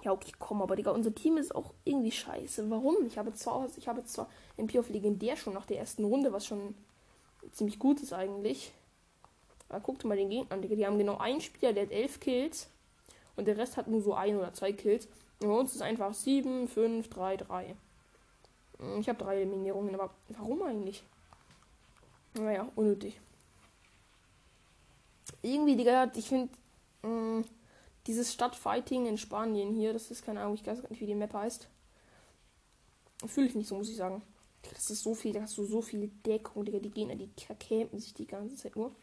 Ja, 0.02 0.12
okay, 0.12 0.32
komm, 0.40 0.62
aber 0.62 0.76
Digga, 0.76 0.92
unser 0.92 1.14
Team 1.14 1.38
ist 1.38 1.56
auch 1.56 1.74
irgendwie 1.86 2.12
scheiße. 2.12 2.70
Warum? 2.70 3.06
Ich 3.06 3.18
habe 3.18 3.34
zwar, 3.34 3.68
ich 3.78 3.88
habe 3.88 4.04
zwar 4.04 4.30
MP 4.58 4.80
auf 4.80 4.90
legendär 4.90 5.38
schon 5.38 5.54
nach 5.54 5.66
der 5.66 5.80
ersten 5.80 6.04
Runde, 6.04 6.34
was 6.34 6.46
schon 6.46 6.76
ziemlich 7.52 7.80
gut 7.80 8.02
ist 8.02 8.14
eigentlich. 8.14 8.74
Aber 9.70 9.80
guckt 9.80 10.04
mal 10.04 10.18
den 10.18 10.30
Gegner 10.30 10.52
an, 10.52 10.62
Digga. 10.62 10.76
Die 10.76 10.86
haben 10.86 10.98
genau 10.98 11.18
einen 11.18 11.42
Spieler, 11.42 11.74
der 11.74 11.84
hat 11.84 11.92
elf 11.92 12.20
Kills. 12.20 12.70
Und 13.36 13.48
der 13.48 13.58
Rest 13.58 13.78
hat 13.78 13.88
nur 13.88 14.02
so 14.02 14.14
ein 14.14 14.38
oder 14.38 14.54
zwei 14.54 14.74
Kills. 14.74 15.08
Und 15.40 15.48
bei 15.48 15.56
uns 15.56 15.74
ist 15.74 15.82
einfach 15.82 16.14
7, 16.14 16.68
5, 16.68 17.10
3, 17.10 17.38
3. 17.38 17.76
Ich 19.00 19.08
habe 19.08 19.24
drei 19.24 19.38
Eliminierungen, 19.38 19.96
aber 19.96 20.12
warum 20.30 20.62
eigentlich? 20.64 21.04
Naja, 22.34 22.68
unnötig. 22.76 23.20
Irgendwie, 25.42 25.76
Digga, 25.76 26.12
ich 26.16 26.28
finde 26.28 26.50
mm, 27.04 27.42
dieses 28.08 28.34
Stadtfighting 28.34 29.06
in 29.06 29.18
Spanien 29.18 29.74
hier, 29.74 29.94
das 29.94 30.12
ist 30.12 30.26
keine 30.26 30.42
Ahnung, 30.42 30.56
ich 30.56 30.66
weiß 30.66 30.82
gar 30.82 30.90
nicht, 30.90 31.02
wie 31.02 31.06
die 31.06 31.16
Map 31.16 31.34
heißt. 31.34 31.68
Fühle 33.26 33.48
ich 33.48 33.56
nicht 33.56 33.68
so, 33.68 33.76
muss 33.76 33.90
ich 33.90 33.96
sagen. 33.96 34.22
Das 34.64 34.90
ist 34.90 35.04
so 35.04 35.14
viel, 35.14 35.34
da 35.34 35.42
hast 35.42 35.58
du 35.58 35.66
so 35.66 35.82
viel 35.82 36.10
Deckung, 36.26 36.66
Digga. 36.66 36.80
Die 36.80 36.90
Gegner, 36.92 37.16
die 37.16 37.30
campen 37.36 38.00
sich 38.00 38.14
die 38.14 38.28
ganze 38.28 38.56
Zeit 38.56 38.76
nur. 38.76 38.96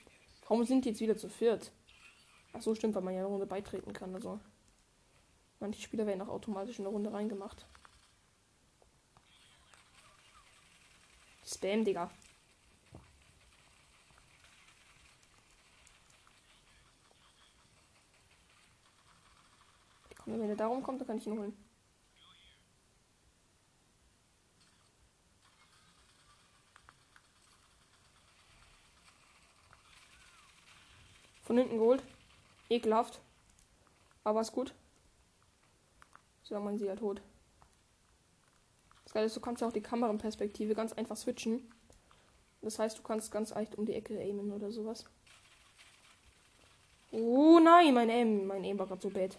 Warum 0.48 0.64
sind 0.64 0.84
die 0.84 0.90
jetzt 0.90 1.00
wieder 1.00 1.16
zu 1.16 1.28
viert? 1.28 1.70
Ach 2.52 2.62
so, 2.62 2.74
stimmt, 2.74 2.94
weil 2.94 3.02
man 3.02 3.14
ja 3.14 3.20
eine 3.20 3.28
Runde 3.28 3.46
beitreten 3.46 3.92
kann. 3.92 4.14
Also 4.14 4.40
manche 5.60 5.80
Spieler 5.80 6.06
werden 6.06 6.22
auch 6.22 6.28
automatisch 6.28 6.78
in 6.78 6.86
eine 6.86 6.92
Runde 6.92 7.12
reingemacht. 7.12 7.66
Spam, 11.46 11.84
Digga. 11.84 12.10
Wenn 20.38 20.50
er 20.50 20.56
darum 20.56 20.82
kommt, 20.82 21.00
dann 21.00 21.06
kann 21.08 21.16
ich 21.16 21.26
ihn 21.26 21.38
holen. 21.38 21.56
Von 31.42 31.58
hinten 31.58 31.78
geholt. 31.78 32.04
Ekelhaft. 32.68 33.20
Aber 34.22 34.40
ist 34.40 34.52
gut. 34.52 34.72
Solange 36.42 36.66
man 36.66 36.78
sie 36.78 36.88
halt 36.88 37.00
tot. 37.00 37.20
Das 39.02 39.14
Geile 39.14 39.26
ist, 39.26 39.36
du 39.36 39.40
kannst 39.40 39.60
ja 39.60 39.66
auch 39.66 39.72
die 39.72 39.80
Kameraperspektive 39.80 40.74
ganz 40.74 40.92
einfach 40.92 41.16
switchen. 41.16 41.68
Das 42.62 42.78
heißt, 42.78 42.98
du 42.98 43.02
kannst 43.02 43.32
ganz 43.32 43.50
leicht 43.50 43.74
um 43.74 43.86
die 43.86 43.94
Ecke 43.94 44.16
aimen 44.20 44.52
oder 44.52 44.70
sowas. 44.70 45.04
Oh 47.10 47.58
nein, 47.58 47.94
mein 47.94 48.10
Aim. 48.10 48.46
Mein 48.46 48.64
Aim 48.64 48.78
war 48.78 48.86
gerade 48.86 49.02
so 49.02 49.10
bad. 49.10 49.36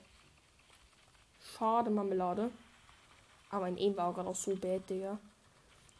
Schade, 1.62 1.92
Marmelade. 1.92 2.50
Aber 3.52 3.62
mein 3.62 3.78
Aim 3.78 3.96
war 3.96 4.12
gerade 4.16 4.28
auch 4.28 4.36
so 4.36 4.56
bad, 4.56 4.90
Digga. 4.90 5.20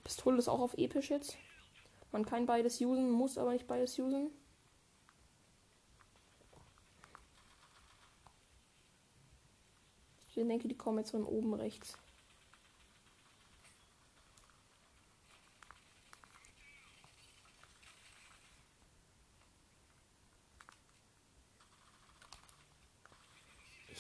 Pistole 0.04 0.40
ist 0.40 0.48
auch 0.48 0.60
auf 0.60 0.76
episch 0.76 1.12
jetzt. 1.12 1.38
Man 2.12 2.26
kann 2.26 2.48
beides 2.48 2.82
usen, 2.82 3.12
muss 3.12 3.38
aber 3.38 3.52
nicht 3.52 3.68
beides 3.68 4.00
usen. 4.00 4.32
Ich 10.30 10.34
denke, 10.34 10.68
die 10.68 10.76
kommen 10.76 10.98
jetzt 10.98 11.12
von 11.12 11.26
oben 11.26 11.54
rechts. 11.54 11.96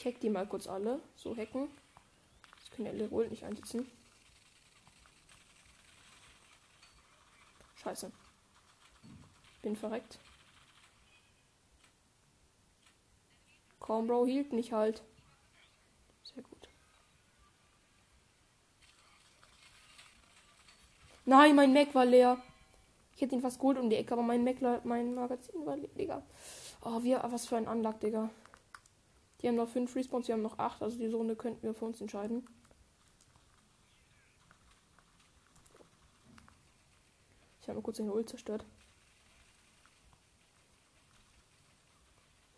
Ich 0.02 0.08
hack 0.08 0.20
die 0.20 0.32
mal 0.32 0.48
kurz 0.48 0.66
alle. 0.66 1.00
So 1.16 1.38
hacken. 1.38 1.70
Das 2.60 2.72
können 2.72 2.88
ja 2.88 2.92
Leroy 2.92 3.28
nicht 3.28 3.44
einsetzen. 3.44 3.88
Scheiße. 7.76 8.12
Bin 9.62 9.76
verreckt. 9.76 10.18
Komm, 13.80 14.08
Bro, 14.08 14.26
hielt 14.26 14.54
mich 14.54 14.74
halt. 14.74 15.04
Sehr 16.24 16.42
gut. 16.42 16.68
Nein, 21.26 21.56
mein 21.56 21.74
Mac 21.74 21.94
war 21.94 22.06
leer. 22.06 22.42
Ich 23.14 23.22
hätte 23.22 23.36
ihn 23.36 23.42
fast 23.42 23.60
geholt 23.60 23.78
um 23.78 23.92
die 23.92 23.98
Ecke, 23.98 24.14
aber 24.14 24.24
mein 24.24 24.44
Mac, 24.44 24.84
mein 24.84 25.14
Magazin 25.14 25.64
war 25.64 25.78
leer, 25.78 25.90
Digga. 25.90 26.24
Oh, 26.82 27.04
wir, 27.04 27.22
was 27.30 27.46
für 27.46 27.58
ein 27.58 27.68
Anlag, 27.68 28.00
Digga. 28.00 28.32
Die 29.42 29.48
haben 29.48 29.56
noch 29.56 29.70
5 29.70 29.96
Respawns, 29.96 30.28
die 30.28 30.34
haben 30.34 30.42
noch 30.42 30.60
8, 30.60 30.84
also 30.84 30.98
diese 30.98 31.16
Runde 31.16 31.36
könnten 31.36 31.64
wir 31.64 31.74
für 31.74 31.86
uns 31.86 32.00
entscheiden. 32.00 32.48
Ich 37.62 37.68
habe 37.68 37.78
mal 37.78 37.84
kurz 37.84 37.98
den 37.98 38.10
Ult 38.10 38.30
zerstört. 38.30 38.66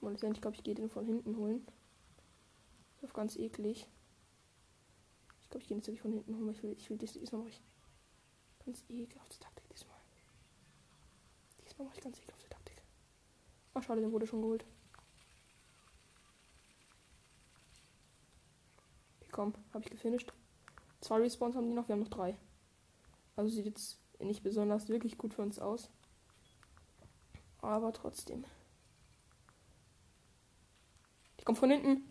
Ich 0.02 0.42
glaube, 0.42 0.56
ich 0.56 0.64
gehe 0.64 0.76
den 0.76 0.90
von 0.90 1.06
hinten 1.06 1.38
holen. 1.38 1.66
Das 3.00 3.10
ist 3.10 3.14
ganz 3.14 3.38
eklig. 3.38 3.88
Ich 5.42 5.50
glaube, 5.50 5.62
ich 5.62 5.68
gehe 5.68 5.78
jetzt 5.78 5.88
wirklich 5.88 6.02
von 6.02 6.12
hinten 6.12 6.36
holen. 6.36 6.50
Ich 6.50 6.62
will, 6.64 6.74
ich 6.74 6.90
will 6.90 6.98
diesmal 6.98 7.42
mache 7.42 7.52
ich 7.52 7.62
ganz 8.66 8.84
ekelhafte 8.90 9.40
Taktik 9.40 9.70
diesmal. 9.70 9.98
Diesmal 11.66 11.88
mache 11.88 11.98
ich 11.98 12.04
ganz 12.04 12.20
ekelhafte 12.20 12.50
Taktik. 12.50 12.82
Ach, 13.74 13.84
schade, 13.84 14.02
der 14.02 14.12
wurde 14.12 14.28
schon 14.28 14.42
geholt. 14.42 14.66
Komm, 19.34 19.54
habe 19.74 19.84
ich 19.84 19.90
gefinisht. 19.90 20.32
Zwei 21.02 21.18
Respawns 21.18 21.56
haben 21.56 21.68
die 21.68 21.74
noch, 21.74 21.88
wir 21.88 21.94
haben 21.94 22.04
noch 22.04 22.08
drei. 22.08 22.38
Also 23.36 23.50
sieht 23.50 23.66
jetzt 23.66 24.00
nicht 24.20 24.44
besonders 24.44 24.90
wirklich 24.90 25.18
gut 25.18 25.34
für 25.34 25.42
uns 25.42 25.58
aus. 25.58 25.90
Aber 27.60 27.92
trotzdem. 27.94 28.46
Die 31.40 31.44
kommt 31.44 31.58
von 31.58 31.72
hinten. 31.72 32.04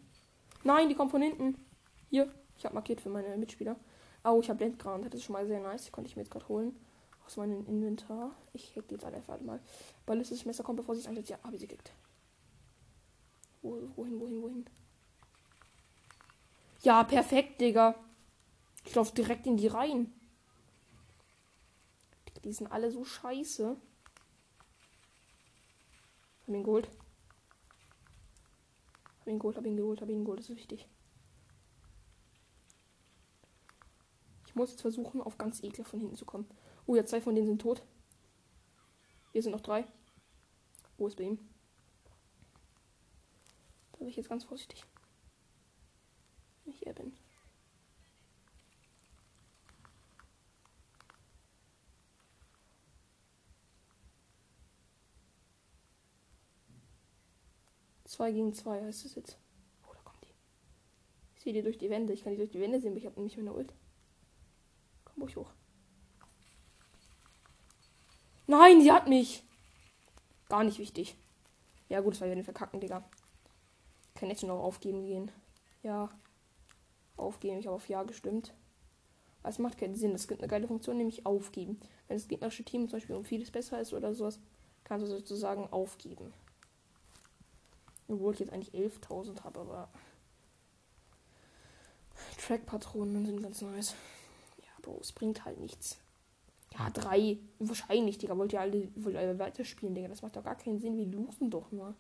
Nein, 0.64 0.88
die 0.88 0.96
kommt 0.96 1.12
von 1.12 1.22
hinten. 1.22 1.64
Hier, 2.10 2.28
ich 2.58 2.64
habe 2.64 2.74
markiert 2.74 3.00
für 3.00 3.08
meine 3.08 3.36
Mitspieler. 3.36 3.76
Oh, 4.24 4.40
ich 4.42 4.48
habe 4.50 4.58
Blendgranate. 4.58 5.08
Das 5.08 5.20
ist 5.20 5.24
schon 5.26 5.34
mal 5.34 5.46
sehr 5.46 5.60
nice. 5.60 5.84
Die 5.84 5.90
konnte 5.92 6.08
ich 6.08 6.16
mir 6.16 6.22
jetzt 6.22 6.32
gerade 6.32 6.48
holen. 6.48 6.74
Aus 7.24 7.36
meinem 7.36 7.64
Inventar. 7.66 8.34
Ich 8.52 8.76
hack 8.76 8.88
die 8.88 8.94
jetzt 8.94 9.04
alle 9.04 9.18
einfach 9.18 9.40
mal. 9.40 9.60
Ballistisches 10.06 10.44
Messer 10.44 10.64
kommt, 10.64 10.78
bevor 10.78 10.96
sie 10.96 11.02
es 11.02 11.06
einsetzt. 11.06 11.30
Ja, 11.30 11.38
habe 11.44 11.54
ich 11.54 11.60
sie 11.60 11.68
gekriegt. 11.68 11.92
Wo, 13.62 13.78
wohin, 13.94 14.18
wohin, 14.18 14.42
wohin? 14.42 14.66
Ja, 16.82 17.04
perfekt, 17.04 17.60
Digga. 17.60 17.94
Ich 18.84 18.94
laufe 18.94 19.14
direkt 19.14 19.46
in 19.46 19.56
die 19.56 19.68
Reihen. 19.68 20.12
Die 22.44 22.52
sind 22.52 22.72
alle 22.72 22.90
so 22.90 23.04
scheiße. 23.04 23.76
Hab 26.40 26.54
ihn 26.54 26.64
geholt. 26.64 26.88
Hab 29.20 29.28
ihn 29.28 29.38
geholt, 29.38 29.56
hab 29.56 29.64
ihn 29.64 29.76
geholt, 29.76 30.00
hab 30.00 30.08
ihn 30.08 30.24
geholt. 30.24 30.40
Das 30.40 30.50
ist 30.50 30.56
wichtig. 30.56 30.88
Ich 34.46 34.56
muss 34.56 34.72
jetzt 34.72 34.82
versuchen, 34.82 35.22
auf 35.22 35.38
ganz 35.38 35.62
eklig 35.62 35.86
von 35.86 36.00
hinten 36.00 36.16
zu 36.16 36.24
kommen. 36.24 36.50
Oh, 36.86 36.96
ja, 36.96 37.06
zwei 37.06 37.20
von 37.20 37.36
denen 37.36 37.46
sind 37.46 37.62
tot. 37.62 37.82
Hier 39.30 39.42
sind 39.42 39.52
noch 39.52 39.60
drei. 39.60 39.86
Wo 40.98 41.06
ist 41.06 41.16
bei 41.16 41.24
ihm? 41.24 41.38
Da 43.92 43.98
bin 43.98 44.08
ich 44.08 44.16
jetzt 44.16 44.28
ganz 44.28 44.42
vorsichtig. 44.44 44.84
Ich 46.72 46.80
hier 46.80 46.94
bin. 46.94 47.12
Zwei 58.04 58.30
gegen 58.30 58.52
zwei 58.52 58.82
heißt 58.82 59.06
es 59.06 59.14
jetzt. 59.14 59.38
Oh, 59.88 59.92
da 59.94 60.00
kommt 60.00 60.22
die. 60.22 60.34
Ich 61.34 61.42
sehe 61.42 61.52
die 61.54 61.62
durch 61.62 61.78
die 61.78 61.88
Wände. 61.88 62.12
Ich 62.12 62.22
kann 62.22 62.32
die 62.32 62.38
durch 62.38 62.50
die 62.50 62.60
Wände 62.60 62.78
sehen, 62.80 62.90
aber 62.90 62.98
ich 62.98 63.06
habe 63.06 63.16
nämlich 63.16 63.36
meine 63.36 63.54
Ult. 63.54 63.72
Komm 65.04 65.22
ruhig 65.22 65.36
hoch. 65.36 65.50
Nein, 68.46 68.82
sie 68.82 68.92
hat 68.92 69.08
mich. 69.08 69.42
Gar 70.50 70.64
nicht 70.64 70.78
wichtig. 70.78 71.16
Ja 71.88 72.00
gut, 72.00 72.12
das 72.12 72.20
war 72.20 72.28
ja 72.28 72.34
den 72.34 72.44
Verkacken, 72.44 72.80
Digga. 72.80 73.02
Ich 74.14 74.20
kann 74.20 74.28
jetzt 74.28 74.42
noch 74.42 74.62
aufgeben 74.62 75.04
gehen. 75.04 75.30
Ja. 75.82 76.10
Aufgeben. 77.16 77.58
Ich 77.58 77.66
habe 77.66 77.76
auf 77.76 77.88
Ja 77.88 78.02
gestimmt. 78.02 78.54
Aber 79.42 79.50
es 79.50 79.58
macht 79.58 79.78
keinen 79.78 79.96
Sinn. 79.96 80.14
Es 80.14 80.28
gibt 80.28 80.40
eine 80.40 80.48
geile 80.48 80.68
Funktion, 80.68 80.96
nämlich 80.96 81.26
aufgeben. 81.26 81.80
Wenn 82.08 82.16
das 82.16 82.28
gegnerische 82.28 82.64
Team 82.64 82.88
zum 82.88 82.98
Beispiel 82.98 83.16
um 83.16 83.24
vieles 83.24 83.50
besser 83.50 83.80
ist 83.80 83.92
oder 83.92 84.14
sowas, 84.14 84.38
kannst 84.84 85.06
du 85.06 85.10
sozusagen 85.10 85.66
aufgeben. 85.72 86.32
Obwohl 88.08 88.34
ich 88.34 88.40
jetzt 88.40 88.52
eigentlich 88.52 88.74
11.000 88.74 89.42
habe, 89.42 89.60
aber 89.60 89.88
Track-Patronen 92.46 93.26
sind 93.26 93.42
ganz 93.42 93.62
nice. 93.62 93.94
Ja, 94.58 94.70
Bro, 94.82 94.98
es 95.00 95.12
bringt 95.12 95.44
halt 95.44 95.58
nichts. 95.58 95.98
Ja, 96.78 96.90
drei. 96.90 97.38
Wahrscheinlich, 97.58 98.18
Digga. 98.18 98.36
Wollt 98.36 98.52
ihr 98.52 98.60
alle, 98.60 98.88
wollt 98.96 99.14
ihr 99.14 99.20
alle 99.20 99.38
weiterspielen, 99.38 99.94
Digga? 99.94 100.08
Das 100.08 100.22
macht 100.22 100.36
doch 100.36 100.44
gar 100.44 100.56
keinen 100.56 100.80
Sinn. 100.80 100.96
Wir 100.96 101.06
losen 101.06 101.50
doch 101.50 101.70
nur. 101.70 101.94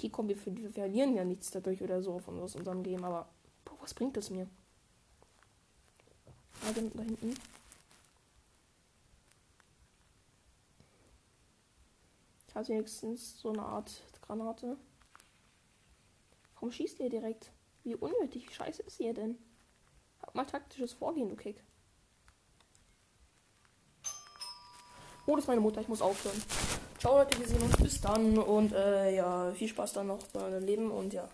Okay, 0.00 0.08
komm, 0.08 0.30
wir, 0.30 0.46
wir 0.56 0.70
verlieren 0.70 1.14
ja 1.14 1.26
nichts 1.26 1.50
dadurch 1.50 1.82
oder 1.82 2.02
so 2.02 2.18
von 2.20 2.40
aus 2.40 2.56
unserem 2.56 2.82
Game, 2.82 3.04
aber 3.04 3.28
boah, 3.66 3.76
was 3.82 3.92
bringt 3.92 4.16
das 4.16 4.30
mir? 4.30 4.48
Also 6.66 6.80
da 6.94 7.02
hinten. 7.02 7.34
Ich 12.48 12.54
hatte 12.54 12.68
wenigstens 12.70 13.38
so 13.38 13.50
eine 13.50 13.60
Art 13.60 14.02
Granate. 14.22 14.78
Warum 16.54 16.72
schießt 16.72 16.98
ihr 17.00 17.10
direkt? 17.10 17.52
Wie 17.84 17.94
unnötig, 17.94 18.48
wie 18.48 18.54
scheiße 18.54 18.82
ist 18.84 19.00
ihr 19.00 19.12
denn? 19.12 19.36
Hab 20.22 20.34
mal 20.34 20.46
taktisches 20.46 20.94
Vorgehen, 20.94 21.28
du 21.28 21.36
Kick. 21.36 21.62
Oh, 25.26 25.34
das 25.34 25.44
ist 25.44 25.48
meine 25.48 25.60
Mutter, 25.60 25.82
ich 25.82 25.88
muss 25.88 26.00
aufhören. 26.00 26.42
Ciao 27.00 27.16
Leute, 27.16 27.38
wir 27.38 27.48
sehen 27.48 27.62
uns 27.62 27.78
bis 27.78 27.98
dann 28.02 28.36
und 28.36 28.74
äh, 28.74 29.16
ja, 29.16 29.50
viel 29.52 29.68
Spaß 29.68 29.94
dann 29.94 30.08
noch 30.08 30.22
bei 30.34 30.40
eurem 30.42 30.62
Leben 30.62 30.90
und 30.90 31.14
ja. 31.14 31.26